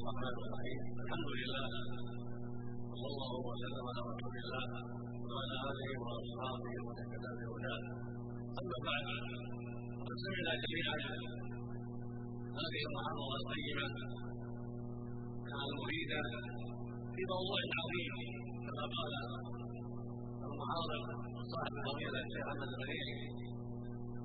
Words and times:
الرحمن 0.00 0.34
الرحيم 0.44 0.80
الحمد 1.04 1.28
لله 1.40 1.66
وصلى 2.90 3.08
الله 3.12 3.32
وسلم 3.50 3.84
على 3.90 4.00
رسول 4.12 4.34
الله 4.42 4.64
وعلى 5.30 5.56
اله 5.70 5.90
واصحابه 6.04 6.72
ومن 6.84 6.96
اهتدى 7.02 7.30
بهداه 7.40 7.80
اما 8.60 8.78
بعد 8.88 9.06
قد 10.06 10.16
سمعنا 10.24 10.52
جميعا 10.64 10.96
هذه 12.60 12.80
المحاضره 12.88 13.34
القيمه 13.40 13.86
المفيده 15.68 16.20
في 17.14 17.22
موضوع 17.32 17.60
عظيم 17.80 18.14
كما 18.66 18.84
قال 18.96 19.12
المحاضر 20.48 21.00
صاحب 21.52 21.72
الفضيله 21.80 22.18
الشيخ 22.24 22.46
احمد 22.52 22.68
الغنيمي 22.74 23.18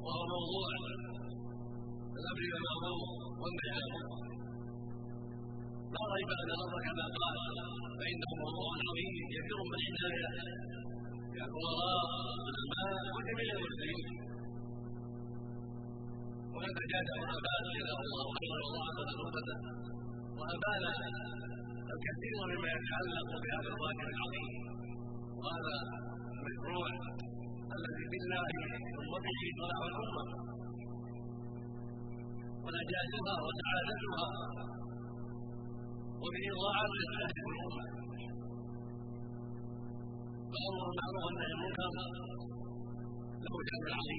وهو 0.05 0.23
موضوع 0.36 0.68
الأمر 2.20 2.42
بالمعروف 2.52 3.04
والنهي 3.42 3.71
عن 3.78 3.94
المنكر 4.00 4.45
لا 5.96 6.04
ريب 6.16 6.30
ان 6.41 6.50
كما 6.86 7.05
قال 7.20 7.36
فإنه 7.99 8.30
موضوع 8.44 8.70
عظيم 8.88 9.13
كثير 9.34 9.58
من 9.70 9.76
العنايه 9.80 10.30
بالفقراء 11.34 12.03
والعلماء 12.44 13.03
وجميع 13.16 13.52
المسلمين 13.59 14.08
وقد 16.53 16.76
اجاد 16.86 17.08
الاباء 17.17 17.59
جزاه 17.76 18.00
الله 18.08 18.26
خيرا 18.38 18.58
وضاعف 18.66 18.98
ذنوبته 19.09 19.58
وابان 20.39 20.84
الكثير 21.94 22.38
مما 22.52 22.70
يتعلق 22.77 23.30
بهذا 23.44 23.70
الواجب 23.73 24.08
العظيم. 24.14 24.50
وهذا 25.39 25.75
المشروع 26.39 26.88
الذي 27.77 28.05
بالله 28.12 28.48
ثم 28.95 29.12
به 29.25 29.39
صلاح 29.59 29.81
الأمة. 29.91 30.23
ونجاتها 32.66 33.34
وسعادتها 33.45 34.25
المنكر 43.45 43.82
له 43.92 44.09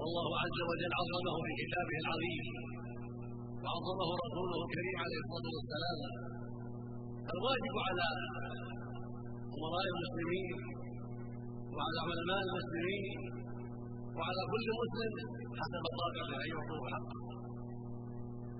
والله 0.00 0.28
عز 0.42 0.58
وجل 0.70 0.92
عظمه 1.00 1.34
في 1.44 1.52
كتابه 1.60 1.96
العظيم 2.04 2.46
وعظمه 3.62 4.08
رسوله 4.24 4.58
الكريم 4.64 4.96
عليه 5.04 5.20
الصلاة 5.24 5.48
والسلام. 5.56 5.98
الواجب 7.34 7.74
على 7.88 8.06
أمراء 9.56 9.84
المسلمين 9.94 10.56
وعلى 11.74 12.00
علماء 12.08 12.40
المسلمين 12.48 13.04
وعلى 14.16 14.42
كل 14.52 14.66
مسلم 14.82 15.12
حسب 15.60 15.82
طاقته 16.00 16.34
ان 16.44 16.48
يعطوه 16.54 16.82
حقه 16.94 17.20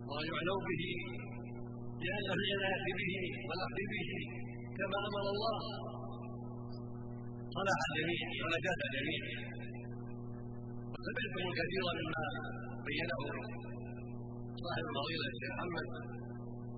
وان 0.09 0.27
يعنوا 0.33 0.61
به. 0.69 0.85
لأن 2.05 2.29
العنايه 2.39 2.87
به 2.99 3.13
والاخذ 3.49 3.79
به 3.93 4.11
كما 4.79 4.99
أمر 5.09 5.25
الله. 5.35 5.57
صلاح 7.57 7.81
الجميع 7.89 8.29
ونجاه 8.45 8.81
الجميع 8.89 9.23
وسمعتم 10.93 11.45
كثيرا 11.59 11.93
مما 12.01 12.25
بينه 12.89 13.21
صاحب 14.65 14.85
الفضيله 14.91 15.27
الشيخ 15.33 15.53
محمد 15.59 15.87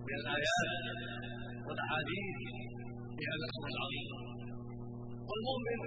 من 0.06 0.14
الآيات 0.20 0.70
والأحاديث 1.66 2.26
في 3.16 3.22
هذا 3.30 3.44
الأمر 3.48 3.68
العظيم. 3.74 4.08
والمؤمن 5.28 5.80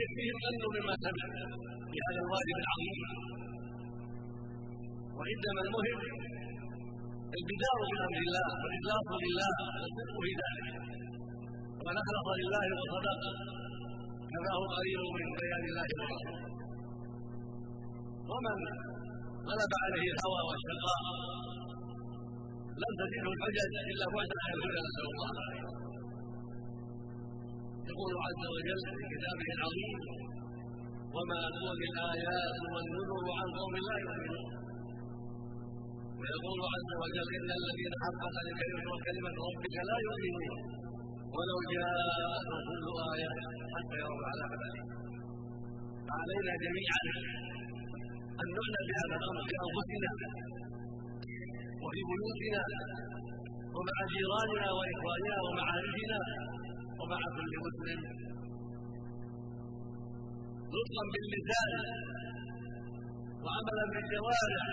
يكفيه 0.00 0.30
الظن 0.36 0.62
بما 0.74 0.94
سمع 1.04 1.26
في 1.90 1.98
هذا 2.06 2.20
الواجب 2.24 2.56
العظيم. 2.64 2.98
وانما 5.16 5.60
المهم 5.66 6.00
البدار 7.36 7.78
بامر 7.92 8.18
الله 8.26 8.48
والاخلاص 8.60 9.08
لله 9.24 9.52
والصدق 9.64 10.10
في 10.24 10.32
ذلك 10.40 10.66
ومن 11.78 11.96
اخلص 12.02 12.26
لله 12.40 12.66
وصدق 12.78 13.20
كفاه 14.32 14.60
قليل 14.76 15.00
من 15.18 15.28
بيان 15.40 15.64
الله 15.70 15.88
ورسوله. 15.98 16.46
ومن 18.30 18.56
غلب 19.50 19.72
عليه 19.84 20.06
الهوى 20.14 20.40
والشقاء 20.48 21.00
لم 22.82 22.92
تزده 23.00 23.26
الحجج 23.34 23.72
إلا 23.90 24.06
بعد 24.14 24.30
ان 24.40 24.48
يكون 24.52 24.72
نسال 24.86 25.06
الله. 25.12 25.30
يقول 27.90 28.12
عز 28.26 28.44
وجل 28.54 28.80
في 28.96 29.04
كتابه 29.12 29.48
العظيم 29.56 29.98
وما 31.14 31.40
تغني 31.56 31.86
الايات 31.92 32.56
والنذر 32.72 33.24
عن 33.38 33.48
قوم 33.58 33.74
لا 33.86 33.96
يؤمنون. 34.04 34.67
ويقول 36.18 36.58
عز 36.74 36.90
وجل 37.02 37.28
إن 37.38 37.50
الذين 37.60 37.92
حقق 38.04 38.34
لكلمه 38.46 38.90
كلمة 39.06 39.36
ربك 39.48 39.74
لا 39.88 39.96
يؤمنون. 40.06 40.58
ولو 41.36 41.58
جاءتهم 41.74 42.60
كل 42.68 42.86
آية 43.12 43.30
حتى 43.74 43.96
يروا 44.02 44.20
العذاب 44.22 44.52
الاليم 44.58 44.86
فعلينا 46.08 46.52
جميعا 46.64 47.02
أن 48.40 48.48
نعنى 48.56 48.80
بهذا 48.88 49.14
الأمر 49.20 49.42
في 49.48 49.54
أنفسنا 49.66 50.10
وفي 51.82 52.00
بيوتنا 52.10 52.62
ومع 53.74 53.96
جيراننا 54.12 54.68
وإخواننا 54.78 55.36
ومعارفنا 55.46 56.18
ومع 57.00 57.20
كل 57.36 57.52
مسلم. 57.66 58.00
نطقا 60.74 61.04
باللسان 61.12 61.72
وعملا 63.44 63.84
بالجوارح. 63.92 64.64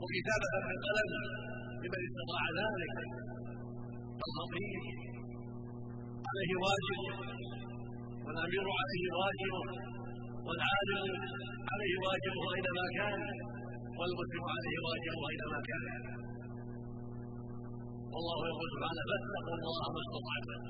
وكتابة 0.00 0.52
بالقلم 0.66 1.10
لمن 1.82 2.00
استطاع 2.08 2.42
ذلك. 2.60 2.94
الخطيب 4.26 4.82
عليه 6.28 6.52
واجب 6.64 7.00
والأمير 8.24 8.66
عليه 8.80 9.04
واجب 9.20 9.54
والعالم 10.46 11.04
عليه 11.72 11.94
واجبه 12.04 12.42
اينما 12.56 12.84
كان 12.98 13.20
والمسلم 13.98 14.44
عليه 14.56 14.76
واجبه 14.86 15.22
اينما 15.32 15.58
كان. 15.70 15.84
والله 18.14 18.38
يقول 18.50 18.68
سبحانه 18.74 19.02
فاتقوا 19.10 19.56
الله 19.58 19.84
ما 19.94 20.00
استطعتم. 20.06 20.60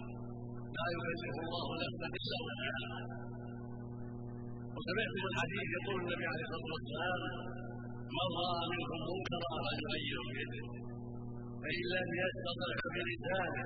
لا 0.76 0.86
يكلف 0.94 1.34
الله 1.44 1.66
نفسا 1.84 2.06
إلا 2.18 2.38
وسعها. 2.46 2.88
وسمعت 4.74 5.12
من 5.18 5.26
الحديث 5.32 5.66
يقول 5.78 5.96
النبي 6.02 6.26
عليه 6.32 6.44
الصلاة 6.48 6.72
والسلام 6.74 7.20
من 8.16 8.28
راى 8.40 8.62
منكم 8.72 9.00
منكرا 9.10 9.50
فليغير 9.64 10.18
بيده 10.36 10.64
فإن 11.62 11.82
لم 11.94 12.08
يستطع 12.22 12.70
بلسانه 12.94 13.64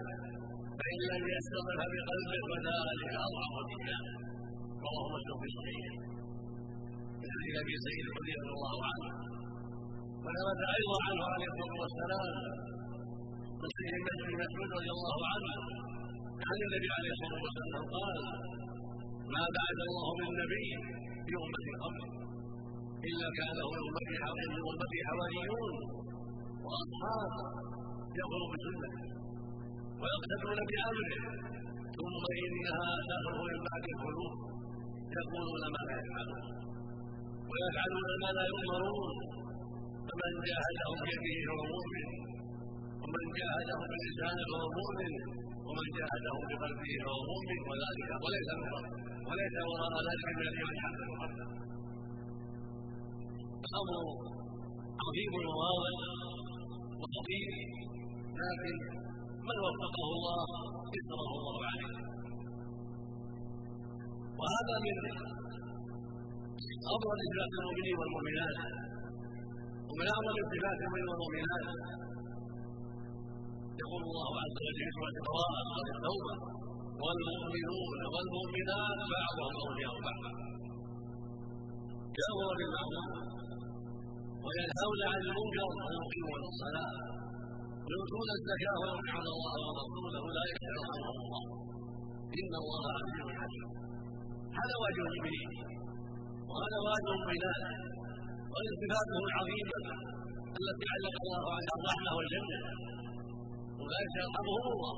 فإن 0.79 0.99
لم 1.13 1.25
يستطع 1.37 1.77
بقلبه 1.93 2.43
فذلك 2.51 3.13
أضعف 3.27 3.55
الإيمان. 3.63 4.05
رواه 4.85 5.07
مسلم 5.15 5.37
في 5.43 5.49
صحيح 5.59 5.87
من 7.21 7.31
أبي 7.63 7.75
الخدري 7.79 8.03
رضي 8.19 8.35
الله 8.43 8.77
عنه. 8.91 9.11
وثبت 10.25 10.61
أيضا 10.79 10.99
عنه 11.07 11.23
عليه 11.33 11.49
الصلاة 11.53 11.77
والسلام 11.83 12.27
من 13.61 13.69
صحيح 13.77 13.95
مسعود 14.43 14.71
رضي 14.79 14.91
الله 14.97 15.19
عنه. 15.33 15.53
عن 16.49 16.59
النبي 16.67 16.89
عليه 16.99 17.13
الصلاة 17.17 17.41
والسلام 17.45 17.85
قال 17.97 18.17
ما 19.35 19.45
بعد 19.59 19.79
الله 19.89 20.07
من 20.21 20.31
نبي 20.43 20.69
في 21.27 21.33
امتي 21.45 21.73
قبل 21.85 22.24
إلا 23.11 23.29
كان 23.39 23.51
له 23.59 23.69
امتي 24.71 24.99
حواريون. 25.07 25.75
واصحاب 26.65 27.33
يأمر 28.19 28.43
بسنته 28.53 28.93
ويقتدون 30.01 30.59
بأمره. 30.71 31.23
ثم 31.97 32.23
انها 32.43 32.89
تخرج 33.11 33.39
من 33.51 33.61
بعد 33.69 33.85
القلوب 33.95 34.35
يقولون 35.19 35.63
ما 35.75 35.81
لا 35.89 35.95
يفعلون. 36.03 36.45
ويفعلون 37.51 38.11
ما 38.23 38.31
لا 38.37 38.45
يؤمرون. 38.53 39.13
فمن 40.09 40.33
جاهدهم 40.49 40.99
بيده 41.05 41.37
فهو 41.47 41.63
مؤمن. 41.75 42.07
ومن 43.03 43.25
جاهدهم 43.39 43.85
بلسانه 43.93 44.45
فهو 44.51 44.67
مؤمن. 44.79 45.13
ومن 45.67 45.87
جاهدهم 45.99 46.43
بقلبه 46.51 46.93
فهو 47.05 47.21
مؤمن. 47.31 47.61
وذلك 47.69 48.11
وليس 49.29 49.57
وراء 49.71 49.95
ذلك 50.09 50.27
من 50.39 50.47
الإيمان. 50.53 50.77
حقا 50.85 51.64
الامر 53.67 54.05
عظيم 55.05 55.33
وواضح 55.49 55.99
وخطير 57.01 57.51
لكن 58.41 58.75
من 59.49 59.57
وفقه 59.65 60.07
الله 60.17 60.45
يسره 60.97 61.31
الله 61.39 61.57
عليه. 61.71 61.95
وهذا 64.41 64.75
من 64.87 64.97
أفضل 66.95 67.19
صفات 67.31 67.53
المؤمنين 67.61 67.97
والمؤمنات 68.01 68.59
ومن 69.89 70.07
أعظم 70.15 70.37
صفات 70.53 70.79
المؤمنين 70.85 71.09
والمؤمنات. 71.11 71.67
يقول 73.83 74.03
الله 74.09 74.31
عز 74.43 74.57
وجل 74.59 74.75
في 74.79 74.87
سورة 74.97 75.17
البراءه 75.21 75.59
سوره 75.71 75.89
التوبه 75.95 76.35
والمؤمنون 77.03 77.99
والمؤمنات 78.13 78.99
بعضهم 79.15 79.55
اولياء 79.65 79.95
بعض 80.07 80.23
يامر 82.21 82.51
بالمعروف 82.59 83.34
وينهون 84.45 85.01
عن 85.11 85.21
المنكر 85.27 85.67
ويقيمون 85.87 86.43
الصلاة. 86.53 86.95
ويؤتون 87.87 88.29
الزكاة 88.39 88.77
ويطيعون 88.83 89.27
الله 89.37 89.57
ورسوله 89.67 90.19
أولئك 90.27 90.61
يرحمهم 90.69 91.17
الله. 91.25 91.45
إن 92.41 92.53
الله 92.63 92.83
عزيز 92.97 93.27
حكيم 93.41 93.69
هذا 94.59 94.75
واجب 94.83 95.03
المؤمنين 95.11 95.51
وهذا 96.49 96.79
واجب 96.87 97.09
المؤمنات 97.15 97.65
وهذه 98.51 98.73
صفاته 98.83 99.17
العظيمة 99.29 99.79
التي 100.61 100.85
علق 100.93 101.17
الله 101.25 101.45
عليها 101.55 101.77
الرحمة 101.79 102.11
والجنة. 102.17 102.59
أولئك 103.83 104.15
يرحمهم 104.25 104.67
الله. 104.75 104.97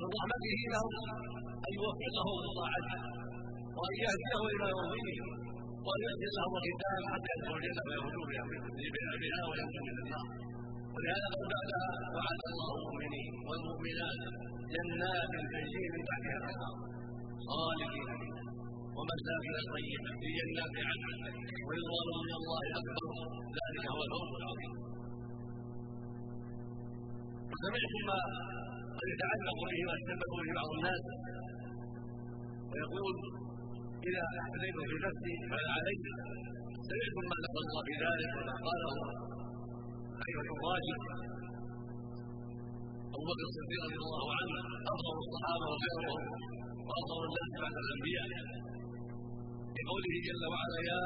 من 0.00 0.08
رحمته 0.16 0.58
لهم 0.74 0.92
أن 1.66 1.72
يوفقهم 1.78 2.36
لطاعته. 2.44 2.98
وأن 3.76 3.94
يهديه 4.04 4.40
إلى 4.54 4.66
يرضيه 4.74 5.18
يهدي 6.04 6.28
لهم 6.36 6.52
الختام 6.60 7.02
حتى 7.12 7.30
يدخل 7.34 7.54
الجنه 7.58 7.82
ويخرجوا 7.88 8.26
بها 8.30 9.42
وينجو 9.48 9.80
من 9.88 9.96
النار 10.02 10.26
ولهذا 10.94 11.28
قد 11.34 11.52
وعد 12.16 12.40
الله 12.50 12.70
المؤمنين 12.78 13.32
والمؤمنات 13.48 14.20
جنات 14.74 15.32
تجري 15.52 15.86
من 15.94 16.00
تحتها 16.08 16.36
الانهار 16.40 16.76
خالدين 17.48 18.08
فيها 18.20 18.42
ومساكن 18.96 19.54
طيبه 19.74 20.10
في 20.20 20.28
جنات 20.38 20.74
عدن 20.88 21.20
ورضوان 21.66 22.08
من 22.26 22.32
الله 22.40 22.64
اكبر 22.80 23.10
ذلك 23.58 23.84
هو 23.94 24.00
الفوز 24.06 24.32
العظيم 24.40 24.72
وسمعتم 27.50 28.02
ما 28.10 28.20
يتعلق 29.12 29.58
به 29.70 29.78
ويتسبب 29.88 30.30
به 30.38 30.50
بعض 30.58 30.70
الناس 30.76 31.02
ويقول 32.70 33.14
اذا 34.08 34.22
احتديت 34.42 34.76
في 34.90 34.96
نفسي 35.06 35.34
فلا 35.50 35.70
علي 35.76 35.94
سمعتم 36.88 37.24
ما 37.30 37.36
نقل 37.44 37.62
الله 37.66 37.82
في 37.88 37.94
ذلك 38.04 38.30
وما 38.38 38.54
قاله. 38.66 38.94
أيها 40.26 40.42
الراجل 40.56 40.98
أبو 43.14 43.24
بكر 43.28 43.44
الصديق 43.50 43.80
رضي 43.86 43.98
الله 44.04 44.24
عنه 44.38 44.56
افضل 44.92 45.16
الصحابة 45.24 45.66
وخيرهم 45.72 46.22
وافضل 46.88 47.20
الناس 47.28 47.50
بعد 47.62 47.76
الأنبياء 47.84 48.28
بقوله 49.74 50.14
جل 50.26 50.42
وعلا 50.52 50.78
يا 50.90 51.00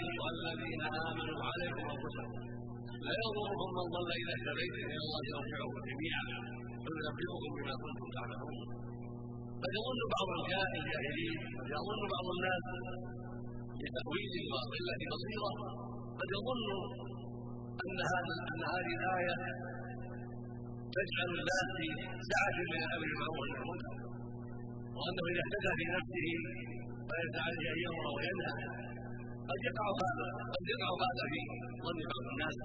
أيها 0.00 0.28
الذين 0.36 0.82
آمنوا 1.08 1.40
عليكم 1.48 1.84
انفسكم 1.94 2.46
لا 3.06 3.12
يضركم 3.22 3.68
من 3.78 3.86
ضل 3.94 4.08
اذا 4.20 4.32
اهتديتم 4.36 4.84
إلى 4.92 5.02
الله 5.06 5.22
يرجعكم 5.32 5.80
جميعا. 5.90 6.24
فينبئكم 6.84 7.50
بما 7.56 7.74
كنتم 7.82 8.08
تعملون. 8.16 8.56
قد 9.62 9.72
يظن 9.78 10.00
بعض 10.14 10.28
الجاهلين 10.38 11.36
قد 11.58 11.68
يظن 11.76 12.00
بعض 12.14 12.26
الناس 12.34 12.64
بتأويل 13.80 14.34
وقلة 14.54 15.00
بصيرة 15.12 15.52
قد 16.20 16.28
يظن 16.36 16.68
أن 17.84 17.98
هذا 18.12 18.34
أن 18.52 18.60
هذه 18.74 18.92
الآية 19.00 19.36
تجعل 20.96 21.28
الناس 21.38 21.66
في 21.78 21.86
سعة 22.30 22.56
من 22.70 22.80
الأمر 22.82 23.00
بالمعروف 23.00 23.38
والنهي 23.38 23.96
عن 23.96 24.16
وأنه 24.96 25.22
إذا 25.32 25.42
اهتدى 25.44 25.72
في 25.78 25.84
نفسه 25.96 26.26
فليس 27.08 27.34
عليه 27.46 27.66
أن 27.74 27.78
يأمر 27.84 28.06
وينهى. 28.16 28.54
قد 29.50 29.60
يقع 29.68 29.86
هذا 30.02 30.26
قد 30.54 30.64
يقع 30.72 30.90
هذا 31.04 31.24
في 31.32 31.40
ظن 31.84 31.98
بعض 32.12 32.24
الناس 32.32 32.56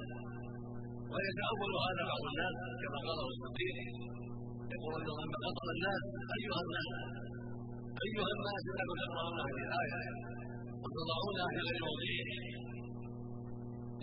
ويتأول 1.13 1.71
هذا 1.87 2.03
بعض 2.11 2.23
الناس 2.31 2.55
كما 2.81 2.97
قاله 3.07 3.25
الصديق 3.33 3.75
يقول 4.75 4.93
الله 4.99 5.15
عنه 5.21 5.35
قتل 5.45 5.67
الناس 5.75 6.01
ايها 6.37 6.59
الناس 6.65 6.87
ايها 8.05 8.29
الناس 8.35 8.61
انكم 8.71 8.95
تقرؤون 9.01 9.37
هذه 9.45 9.63
الايه 9.67 9.93
وتضعونها 10.81 11.45
في 11.53 11.59
غير 11.67 11.79
موضعه 11.87 12.15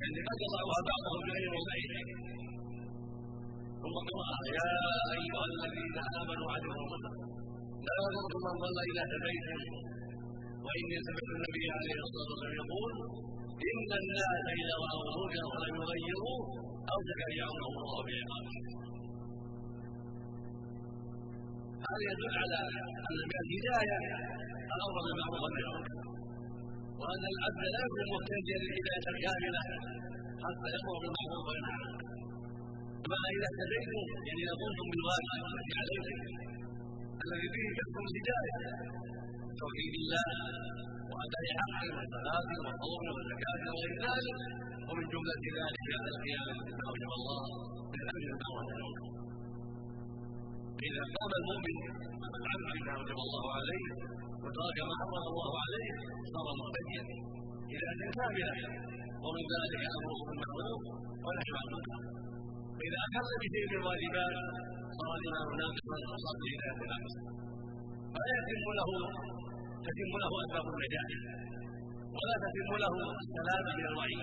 يعني 0.00 0.20
قد 0.28 0.38
يضعها 0.44 0.80
بعضهم 0.90 1.18
في 1.24 1.30
غير 1.36 1.48
موضعه 1.56 1.86
ثم 3.82 3.96
قرأ 4.08 4.30
يا 4.58 4.68
ايها 5.18 5.44
الذين 5.52 5.96
امنوا 6.20 6.48
عليكم 6.54 6.88
لا 7.86 7.94
يضركم 8.04 8.40
من 8.46 8.56
ضل 8.64 8.78
إلى 8.90 9.02
هديتم 9.12 9.60
واني 10.64 10.96
سمعت 11.06 11.28
النبي 11.36 11.64
عليه 11.76 11.98
الصلاه 12.04 12.28
والسلام 12.30 12.54
يقول 12.62 12.92
ان 13.70 13.90
الناس 14.00 14.44
اذا 14.60 14.74
راوا 14.82 15.04
منكرا 15.16 15.46
فلم 15.54 15.74
يغيروه 15.82 16.38
اوشك 16.92 17.20
ان 17.28 17.60
الله 17.70 17.96
بعقابه 18.06 18.87
هذا 21.86 22.02
يدل 22.10 22.34
على 22.42 22.58
أن 23.08 23.18
الهداية 23.42 23.98
والنهي 25.42 25.68
عن 25.76 25.84
وأن 27.00 27.22
العبد 27.32 27.62
لا 27.74 27.80
يكون 27.86 28.04
محتاجا 28.14 28.56
للهدايه 28.62 29.06
الكامله 29.14 29.62
حتى 30.44 30.66
يامر 30.74 30.96
بالمعروف 31.02 31.44
وينهى 31.48 31.74
عنه 31.80 31.98
كما 33.04 33.26
إذا 33.34 33.46
اهتديتم 33.50 34.00
يعني 34.28 34.40
إذا 34.44 34.54
قمتم 34.60 34.86
بالواجب 34.92 35.30
الذي 35.50 35.72
عليكم 35.80 36.16
الذي 37.24 37.48
فيه 37.54 37.68
كسب 37.78 37.96
الهداية 38.06 38.56
توحيد 39.62 39.92
الله 40.02 40.26
واداء 41.12 41.46
حقه 41.60 41.86
والصلاه 41.96 42.48
والصوم 42.64 43.04
والزكاة 43.16 43.62
وغير 43.74 43.92
ذلك 44.06 44.38
ومن 44.88 45.04
جملة 45.14 45.44
ذلك 45.60 45.80
القيامة 46.12 46.52
بما 46.66 46.82
أوجب 46.90 47.10
الله 47.18 47.42
من 47.92 48.00
الامر 48.04 48.26
بالمعروف 48.40 49.27
فإذا 50.78 51.04
قام 51.16 51.32
المؤمن 51.40 51.76
العبد 52.40 52.68
بما 52.76 52.92
أوجب 52.98 53.18
الله 53.26 53.44
عليه 53.58 53.84
وترك 54.42 54.78
ما 54.88 54.94
حرم 55.00 55.24
الله 55.32 55.52
عليه 55.64 55.90
صار 56.34 56.46
مهتديا 56.60 57.02
إلى 57.72 57.84
أن 57.92 58.00
كاملا 58.18 58.52
ومن 59.24 59.44
ذلك 59.54 59.82
أمر 59.96 60.12
بالمعروف 60.26 60.82
ونهي 61.24 61.50
عن 61.58 61.68
فإذا 62.78 62.98
أخذ 63.06 63.26
بشيء 63.42 63.64
من 63.70 63.76
الواجبات 63.80 64.36
صار 64.98 65.12
الإمام 65.20 65.48
ناقصا 65.60 65.96
وصار 66.12 66.36
بهداية 66.42 66.80
العكس 66.86 67.14
فلا 68.14 68.34
يتم 68.38 68.66
له 68.78 68.90
تتم 69.86 70.12
له 70.22 70.32
أسباب 70.44 70.66
النجاح. 70.74 71.08
ولا 72.16 72.34
تتم 72.44 72.70
له 72.84 72.94
السلامة 73.24 73.70
من 73.78 73.86
الوعيد. 73.90 74.22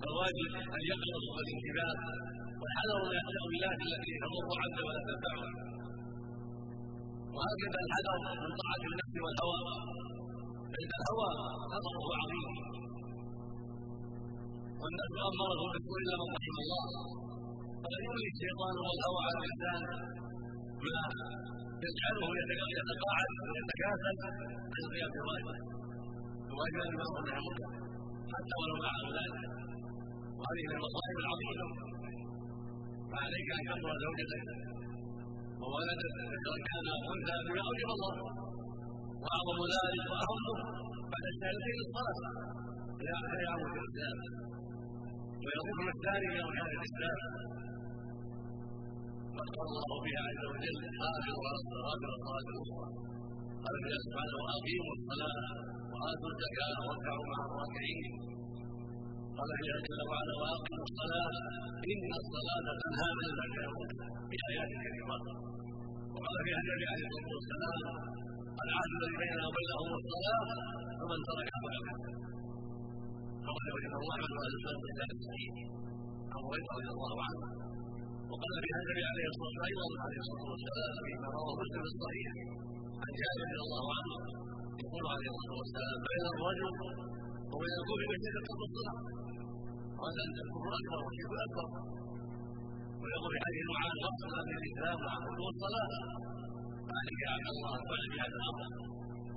فالواجب 0.00 0.52
أن 0.76 0.82
يقرأ 0.90 1.18
الانتباه 1.42 1.98
والحذر 2.66 2.98
من 3.10 3.18
التأويلات 3.24 3.78
التي 3.88 4.12
تضر 4.22 4.48
عبدا 4.62 4.82
ولا 4.88 5.00
تنفعه. 5.08 5.42
وهكذا 7.34 7.78
الحذر 7.86 8.16
من 8.42 8.50
طاعة 8.60 8.82
النفس 8.90 9.14
والهوى. 9.24 9.60
فإن 10.72 10.90
الهوى 11.00 11.30
خطره 11.72 12.06
عظيم. 12.20 12.50
والنفس 14.80 15.14
أمارة 15.30 15.62
بالسوء 15.72 15.98
إلا 16.04 16.14
من 16.20 16.28
رحم 16.36 16.56
الله. 16.64 16.84
فقد 17.82 18.00
يولي 18.06 18.28
الشيطان 18.34 18.74
والهوى 18.86 19.20
على 19.26 19.38
الإنسان. 19.40 19.80
ما 20.84 21.04
يجعله 21.86 22.28
يتقاعد 22.40 23.30
ويتكاسل 23.46 24.16
عن 24.72 24.80
القيام 24.84 25.10
بالواجب 25.14 25.48
الواجب 26.50 26.78
أن 26.86 26.92
يمر 26.94 27.16
حتى 28.32 28.54
ولو 28.60 28.76
مع 28.86 28.94
ذلك 29.16 29.42
وهذه 30.38 30.62
من 30.68 30.74
المصائب 30.78 31.16
العظيمة 31.24 31.64
فعليك 33.16 33.48
ان 33.58 33.64
تامر 33.68 33.94
زوجتك. 34.04 34.44
وولدك. 35.62 36.14
سواء 36.44 36.58
كان 36.68 36.86
انثى 37.12 37.36
بما 37.46 37.62
اوجب 37.68 37.88
الله. 37.96 38.14
وأعظم 39.22 39.58
ذلك 39.74 40.04
واهمه 40.12 40.58
بعد 41.12 41.24
الشهادتين 41.32 41.78
الصلاة. 41.86 42.20
فهي 42.98 43.46
أمر 43.54 43.68
الإسلام. 43.76 44.18
وهي 45.42 45.56
الركن 45.62 45.88
الثاني 45.96 46.26
من 46.34 46.40
اركان 46.46 46.70
الإسلام. 46.78 47.18
قد 49.36 49.48
قال 49.56 49.68
الله 49.70 49.90
فيها 50.04 50.22
عز 50.28 50.44
وجل. 50.52 50.76
حافظوا 50.98 51.44
على 51.48 51.58
الصلاه 51.62 52.00
والصلاه 52.10 52.48
الاخرى 52.52 52.86
قال 53.64 53.74
سبحانه 54.06 54.36
واقيموا 54.46 54.94
الصلاة 54.98 55.40
وآتوا 55.92 56.30
الزكاة 56.32 56.76
واركعوا 56.86 57.26
مع 57.32 57.40
الراكعين. 57.48 58.35
قال 59.38 59.50
فيها 59.60 59.78
جل 59.86 60.00
وعلا 60.10 60.34
واقيموا 60.42 60.86
الصلاة. 60.90 61.34
إن 61.92 62.10
الصلاة 62.22 62.66
تنهى 62.82 63.08
عن 63.10 63.24
الفحشاء 63.30 63.68
في 64.30 64.36
آيات 64.50 64.70
كريمات 64.84 65.24
وقال 66.14 66.36
فيها 66.46 66.60
النبي 66.64 66.86
عليه 66.92 67.06
الصلاه 67.08 67.30
والسلام 67.36 67.78
العهد 68.64 68.90
الذي 68.98 69.16
بيننا 69.20 69.44
وبينهم 69.48 69.90
الصلاة 70.00 70.44
فمن 70.98 71.18
تركها 71.28 71.58
فقد 73.46 73.64
رواه 73.68 73.80
الامام 73.80 74.04
احمد 74.14 74.30
واهل 74.36 74.54
السنة 74.58 74.78
في 74.82 74.88
كتاب 74.92 75.10
الصحيح 75.18 75.54
عن 76.32 76.40
هريرة 76.46 76.70
رضي 76.76 76.90
الله 76.94 77.14
عنه. 77.26 77.42
وقال 78.30 78.54
فيها 78.64 78.78
النبي 78.82 79.04
عليه 79.10 79.26
الصلاه 79.30 79.46
والسلام 79.46 79.66
أيضا 79.70 79.86
عليه 80.04 80.20
الصلاة 80.24 80.46
والسلام 80.52 80.92
فيما 81.06 81.28
رواه 81.36 81.54
مسلم 81.60 81.82
في 81.84 81.90
الصحيح. 81.94 82.30
عن 83.02 83.10
جابر 83.20 83.46
رضي 83.46 83.60
الله 83.66 83.84
عنه 83.98 84.14
يقول 84.84 85.04
عليه 85.14 85.28
الصلاة 85.34 85.56
والسلام 85.60 85.96
بين 86.08 86.24
الرجل 86.32 86.72
وبين 87.52 87.74
الكفر 87.80 88.08
والشرك 88.10 88.48
الصلاه 88.68 89.25
اكبر 90.06 90.98
والشرك 91.06 91.34
اكبر 91.46 91.66
ويقول 93.02 93.30
في 93.34 93.38
حديث 93.46 93.66
معاذ 93.74 93.94
فصل 94.04 94.34
في 94.48 94.54
الإسلام 94.60 94.98
وعقوده 95.04 95.46
الصلاه 95.54 95.90
فعليك 96.88 97.20
عبد 97.34 97.48
الله 97.54 97.72
تعلم 97.88 98.10
بهذا 98.14 98.36
الامر 98.40 98.62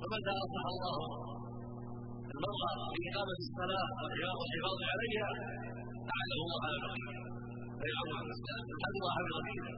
فمتى 0.01 0.31
اصلح 0.43 0.65
الله 0.73 0.97
مر 2.43 2.61
بإقامة 2.95 3.39
الصلاة 3.47 3.89
والحفاظ 4.39 4.79
عليها 4.93 5.29
أعله 6.15 6.38
الله 6.45 6.59
على 6.67 6.77
بقية 6.85 7.17
فيعود 7.81 8.09
عن 8.17 8.23
الإسلام 8.27 8.61
الحمد 8.75 8.95
لله 8.97 9.11
حفظ 9.17 9.35
دينه 9.47 9.73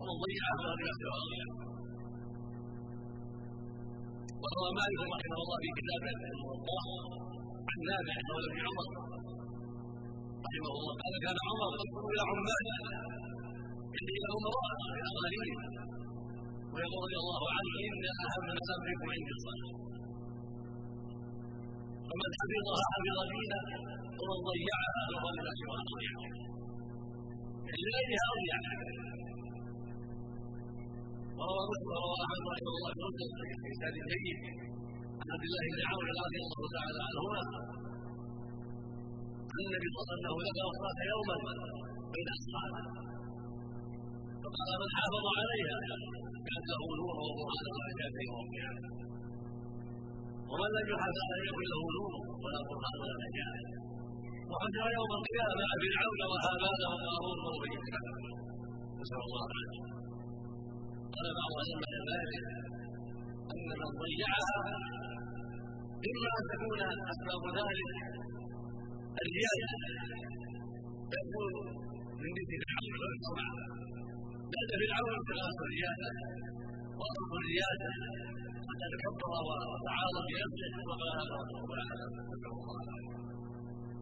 ومن 0.00 0.14
ضيعها 0.24 0.54
فلا 0.60 0.74
بنفسه 0.80 1.06
راضيا 1.14 1.46
وروى 4.42 4.70
مالك 4.78 5.00
رحمه 5.14 5.38
الله 5.44 5.56
في 5.64 5.70
كتابه 5.78 6.12
الموضوع 6.34 6.82
عن 7.70 7.78
نافع 7.90 8.16
قول 8.28 8.42
ابن 8.50 8.60
عمر 8.66 9.11
رحمه 10.46 10.72
الله 10.78 10.92
قال 11.02 11.14
كان 11.24 11.36
عمر 11.48 11.70
يقول 11.82 12.04
إلى 12.14 12.22
عماله 12.30 12.76
إني 13.98 14.16
له 14.22 14.32
امراء 14.40 14.70
في 14.80 14.98
الاخرين 15.02 15.58
ويقول 16.72 17.00
رضي 17.04 17.16
الله 17.22 17.42
عنه 17.56 17.72
ان 17.88 18.04
اهم 18.24 18.44
امركم 18.76 19.08
عندي 19.16 19.32
الصلاه 19.38 19.72
فمن 22.08 22.30
حفظها 22.40 22.80
حفظ 22.92 23.18
دينه 23.34 23.60
ومن 24.20 24.38
ضيعها 24.48 25.04
من 25.36 25.44
اشرار 25.52 25.80
ضيعها 25.94 26.28
لغيرها 27.82 28.24
اضيع 28.32 28.58
وروى 31.38 31.62
مسلم 31.70 31.88
وروى 31.96 32.16
أحمد 32.24 32.42
رحمه 32.54 32.72
الله 32.78 32.90
في 32.96 33.02
مسلم 33.08 33.28
في 33.62 33.68
اسناد 33.74 33.94
جيد 34.10 34.38
عن 35.20 35.28
عبد 35.34 35.44
الله 35.48 35.64
بن 35.74 35.80
عمرو 35.90 36.12
رضي 36.26 36.38
الله 36.44 36.62
تعالى 36.76 37.00
عنهما 37.08 37.40
النبي 39.60 39.88
صلى 39.94 40.12
الله 40.16 40.32
عليه 40.32 40.48
وسلم 40.48 40.68
الصلاه 40.72 41.00
يوما 41.12 41.36
بين 42.14 42.28
اصحابه 42.36 42.82
فقال 44.42 44.70
من 44.82 44.90
حافظ 44.96 45.24
عليها 45.38 45.76
كانت 46.46 46.66
له 46.72 46.82
نور 47.00 47.16
وبرهان 47.24 47.66
وعجاب 47.76 48.12
يوم 48.26 48.38
القيامة. 48.44 48.88
ومن 50.50 50.70
لم 50.76 50.86
يحافظ 50.92 51.22
عليها 51.32 51.46
يكن 51.50 51.66
له 51.72 51.82
نور 51.96 52.12
ولا 52.42 52.60
برهان 52.68 52.96
ولا 53.02 53.16
نجاه 53.24 53.54
وحشر 54.50 54.86
يوم 54.98 55.10
القيامة 55.20 55.62
فرعون 55.80 56.20
وهامان 56.32 56.80
وقارون 56.90 57.38
وابي 57.46 57.74
نسأل 59.00 59.20
الله 59.26 59.42
العافية. 59.48 59.92
قال 61.14 61.26
بعض 61.40 61.52
ائمه 61.64 61.92
ذلك 62.10 62.44
أن 63.52 63.68
من 63.80 63.90
ضيعها 64.02 64.56
اما 66.08 66.28
أن 66.38 66.44
تكون 66.52 66.80
أسباب 67.12 67.42
ذلك. 67.58 67.90
الرياء 69.20 69.54
يكون 71.16 71.52
من 72.22 72.30
مثل 72.38 72.54
العقل 72.60 72.92
والسمع 73.00 73.46
لأن 74.52 74.70
في 74.80 74.84
العمل 74.88 75.14
ثلاث 75.30 75.56
رياسه 75.74 76.12
واصل 76.98 77.30
الرياسه 77.40 77.90
حتى 78.68 78.86
تكبر 78.94 79.30
وتعاظم 79.48 80.24
بنفسه 80.30 80.74
وقال 80.88 81.10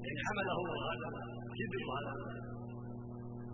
ان 0.08 0.16
حمله 0.26 0.58
هذا 0.88 1.08
الكبر 1.50 1.82
وهذا 1.88 2.14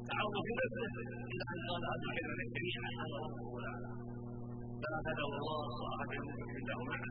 تعظم 0.08 0.42
في 0.46 0.52
نفسه 0.60 0.86
إلى 1.32 1.44
ان 1.52 1.58
قال 1.68 1.82
هذا 1.90 2.06
الكلمة 2.10 2.42
جميعا 2.56 2.90
هذا 3.00 3.16
ربه 3.24 3.46
فلا 4.82 4.98
تدعو 5.06 5.30
الله 5.40 5.68
واحد 5.84 6.10
له 6.68 6.80
معه 6.90 7.10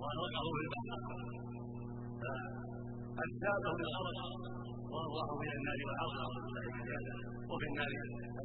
وألقاه 0.00 0.46
في 0.54 0.60
البحر 0.64 1.00
فأجساده 3.20 3.70
من 3.78 3.84
الأرض. 3.90 4.18
وأرواح 4.92 5.28
من 5.42 5.50
النار 5.58 5.80
والأرض 5.88 6.18
وفي 7.50 7.66
النار 7.70 7.90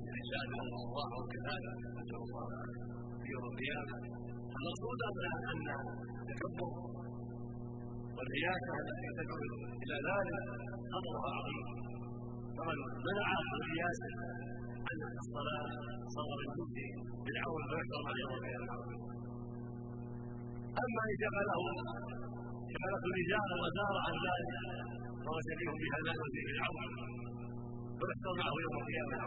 الإنسان 0.03 0.47
والأرواح 0.57 1.09
كذلك 1.33 1.75
نسأل 1.97 2.21
الله. 2.25 2.47
يوم 3.33 3.45
القيامة. 3.51 3.95
المقصود 4.57 4.99
أن 5.09 5.17
أن 5.51 5.67
التكبر 6.31 6.71
والرياسة 8.15 8.71
التي 8.83 9.07
تدعو 9.17 9.39
إلى 9.83 9.97
ذلك 10.07 10.39
أمرها 10.97 11.29
عظيم. 11.37 11.67
فمن 12.57 12.77
منع 13.07 13.27
الرياسة 13.57 14.09
عن 14.87 14.97
الصلاة 15.23 15.67
صار 16.15 16.29
من 16.39 16.49
جهد 16.57 16.77
بالعون 17.25 17.61
فيحصل 17.69 18.01
عليه 18.09 18.27
القيامة 18.35 18.75
أما 20.83 21.01
ان 21.09 21.15
شغله 21.21 21.63
شغلته 22.75 23.05
الرجال 23.11 23.49
وزار 23.63 23.95
عن 24.05 24.15
ذلك 24.25 24.53
فهو 25.23 25.37
شبيه 25.47 25.71
بهذا 25.81 26.11
وفيه 26.21 26.47
العون 26.55 26.89
فيحصل 27.99 28.33
معه 28.41 28.55
يوم 28.65 28.75
القيامة. 28.81 29.17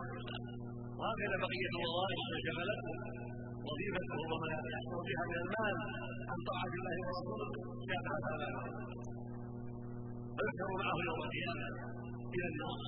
وهكذا 0.98 1.36
بقية 1.44 1.70
الوظائف 1.74 2.20
من 2.32 2.40
شغلته. 2.46 2.90
وظيفته 3.66 4.18
وما 4.30 4.48
يحصل 4.74 5.00
بها 5.08 5.22
من 5.30 5.38
المال. 5.44 5.76
عن 6.30 6.38
طاعة 6.48 6.72
الله 6.78 6.96
ورسوله. 7.06 7.50
شابهت 7.88 8.24
هذا 8.30 8.48
فيحشر 10.36 10.70
معه 10.82 10.96
يوم 11.08 11.20
القيامة. 11.26 11.66
إلى 12.34 12.46
النار 12.52 12.78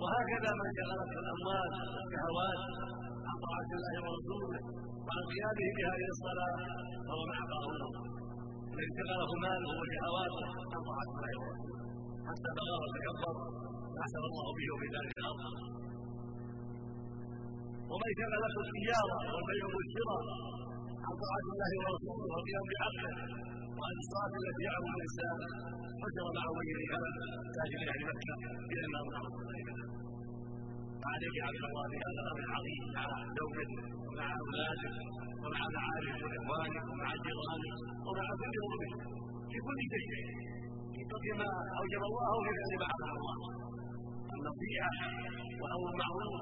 وهكذا 0.00 0.50
من 0.60 0.68
شغلته 0.78 1.16
الأموال 1.24 1.70
والشهوات 1.94 2.60
عن 3.28 3.36
طاعة 3.46 3.70
الله 3.78 3.94
ورسوله. 4.04 4.60
وعن 5.06 5.22
قيامه 5.32 5.66
بهذه 5.76 6.06
الصلاة. 6.14 6.56
فهو 7.06 7.22
مع 7.30 7.38
قارون 7.52 8.11
الذي 8.72 8.88
شغله 8.98 9.30
ماله 9.44 9.70
وشهواته 9.80 10.46
الله 11.08 11.32
ورسوله 11.42 11.86
حتى 12.28 12.50
بغى 12.58 12.76
وتكبر 12.82 13.34
فأحسن 13.94 14.22
الله 14.30 14.46
به 14.56 14.66
وفي 14.72 14.86
ذلك 14.96 15.14
الأمر. 15.22 15.52
ومن 17.90 18.10
شغلته 18.20 18.60
التجاره 18.66 19.18
والبيع 19.34 19.64
والشراء 19.76 20.22
عن 21.06 21.14
طاعة 21.22 21.46
الله 21.52 21.72
ورسوله 21.82 22.24
والقيام 22.32 22.64
بعقله 22.72 23.12
وعن 23.78 23.96
الصلاه 24.02 24.32
التي 24.42 24.62
يعبد 24.68 24.92
الإنسان 24.98 25.38
حشر 26.02 26.26
مع 26.38 26.44
ولي 26.56 26.72
الكلام 26.80 27.14
تاج 27.56 27.72
أهل 27.92 28.00
مكه 28.10 28.34
إلى 28.72 28.82
فعليك 31.02 31.36
عبد 31.48 31.62
الله 31.68 31.84
بهذا 31.92 32.20
الامر 32.24 32.40
العظيم 32.48 32.82
مع 32.96 33.04
زوجته 33.38 33.80
ومع 34.06 34.26
اولادك 34.42 34.94
ومع 35.42 35.60
معارف 35.76 36.16
واخوانك 36.22 36.84
ومع 36.90 37.08
جيرانك 37.24 37.76
ومع 38.06 38.26
كل 38.40 38.54
مؤمن 38.64 38.90
في 39.50 39.58
كل 39.66 39.78
شيء 39.92 40.10
في 40.94 41.00
ترك 41.10 41.26
ما 41.40 41.48
اوجب 41.78 42.02
الله 42.08 42.24
أو 42.34 42.38
في 42.46 42.50
فعل 42.58 42.72
ما 42.82 42.86
حرم 42.92 43.16
الله 43.20 43.36
النصيحه 44.36 44.92
والامر 45.60 45.86
المعروف 45.94 46.34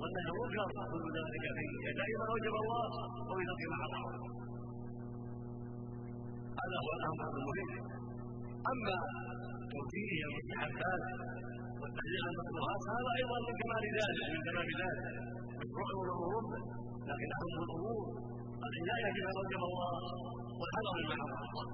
والنهي 0.00 0.24
عن 0.26 0.32
المنكر 0.32 0.66
كل 0.92 1.04
ذلك 1.16 1.44
في 1.56 1.64
اداء 1.90 2.08
ما 2.20 2.26
اوجب 2.32 2.54
الله 2.62 2.84
وفي 3.28 3.42
ترك 3.50 3.62
ما 3.72 3.76
حرم 3.82 4.02
الله 4.08 4.30
هذا 6.60 6.76
هو 6.84 6.90
الامر 6.98 7.24
المهم 7.38 7.68
اما 8.72 8.94
توجيه 9.72 10.20
المستحبات 10.28 11.02
والتحذير 11.84 12.20
عن 12.26 12.32
المكروهات 12.34 12.82
هذا 12.94 13.10
أيضا 13.20 13.36
من 13.46 13.54
كمال 13.60 13.84
ذلك. 13.98 14.20
من 14.34 14.40
تمام 14.48 14.68
ذلك. 14.80 15.04
مشروع 15.60 15.88
الأمور 16.06 16.42
لكن 17.10 17.28
اهم 17.38 17.56
الأمور 17.66 18.04
العنايه 18.66 19.08
بما 19.16 19.30
اوجب 19.38 19.62
الله 19.68 19.92
والحذر 20.58 20.94
مما 21.00 21.14
حرم 21.20 21.42
الله. 21.48 21.66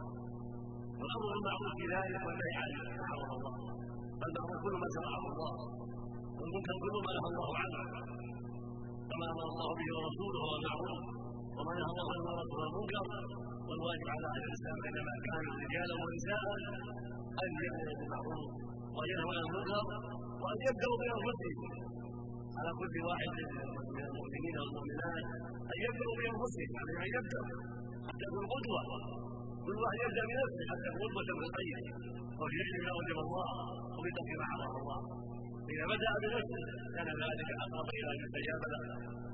والأمر 1.00 1.26
بالمعروف 1.32 1.72
في 1.78 1.84
ذلك 1.94 2.20
والنهي 2.26 2.54
عن 2.60 2.70
ما 2.98 3.04
حرم 3.10 3.30
الله. 3.36 3.54
فالمعروف 4.20 4.58
كل 4.64 4.74
ما 4.82 4.88
شرعه 4.94 5.24
الله. 5.32 5.52
والمنكر 6.38 6.74
كل 6.82 6.94
ما 7.06 7.10
نهى 7.16 7.28
الله 7.32 7.50
عنه. 7.60 7.78
كما 9.10 9.26
أمر 9.32 9.44
الله 9.52 9.68
به 9.78 9.88
ورسوله 9.96 10.40
هو 10.46 10.52
المعروف 10.58 11.00
وما 11.56 11.72
نهى 11.78 11.90
الله 11.92 12.08
عنه 12.14 12.24
ورسوله 12.28 12.66
المنكر 12.70 13.04
والواجب 13.68 14.08
على 14.14 14.26
أهل 14.32 14.42
الإسلام 14.48 14.78
إنما 14.88 15.14
كانوا 15.26 15.52
رجالا 15.62 15.94
ونساء 16.02 16.42
أن 17.42 17.50
يأمروا 17.66 17.96
بالمعروف. 17.98 18.69
وأن 20.42 20.58
يبداوا 20.68 20.96
بانفسهم 21.00 21.70
على 22.58 22.70
كل 22.80 22.94
واحد 23.08 23.30
من 23.96 24.02
المؤمنين 24.08 24.54
والمؤمنات 24.60 25.24
أن 25.72 25.78
يبداوا 25.86 26.16
بانفسهم 26.18 26.72
عليهم 26.80 27.00
أن 27.06 27.10
يبداوا 27.16 27.54
حتى 28.08 28.24
يكون 28.28 28.44
قدوة. 28.54 28.82
كل 29.66 29.76
واحد 29.82 29.98
يبدأ 30.06 30.22
بنفسه 30.30 30.62
حتى 30.70 30.86
يكون 30.92 31.10
قدوة 31.18 31.34
بالخير 31.40 31.78
وفي 32.40 32.56
علم 32.66 32.80
ما 32.86 32.90
اوجب 32.96 33.18
الله 33.24 33.48
وفي 33.96 34.10
ترك 34.16 34.30
ما 34.40 34.46
حرم 34.50 34.74
الله. 34.80 35.00
إذا 35.72 35.84
بدأ 35.92 36.10
بنفسه 36.22 36.62
كان 36.96 37.08
ذلك 37.22 37.48
أقرب 37.64 37.88
إلى 37.98 38.08
أن 38.12 38.18
يستجاب 38.24 38.62
له 38.72 38.82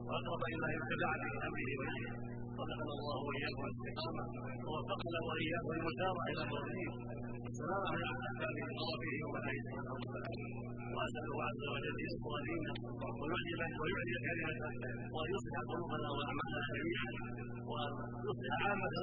وأقرب 0.07 0.43
إلى 0.53 0.65
أن 0.69 0.75
يتبع 0.79 1.11
في 1.23 1.29
أمره 1.49 1.71
ونهيه 1.79 2.13
رزقنا 2.61 2.93
الله 2.99 3.19
وإياكم 3.29 3.63
الاستقامه 3.69 4.25
ووفقنا 4.67 5.19
وإياكم 5.29 5.71
المسارعه 5.79 6.27
إلى 6.33 6.41
التوحيد 6.45 6.93
السلام 7.51 7.83
على 7.93 8.05
احكام 8.13 8.57
الله 8.71 9.01
ونهيه 9.33 9.67
واساله 10.97 11.37
عز 11.49 11.63
وجل 11.75 11.97
يسر 12.07 12.33
دينه 12.49 12.75
ويعلي 13.21 13.53
ويعلي 13.81 14.15
كلمته 14.27 14.71
وان 15.15 15.29
يصلح 15.35 15.59
قلوبنا 15.71 16.09
وأعمالنا 16.17 16.61
جميعا. 16.77 17.11
وأن 17.71 17.93
يصلح 18.29 18.55
عامه 18.67 18.95